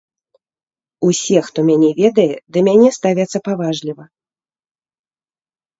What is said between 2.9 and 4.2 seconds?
ставяцца паважліва.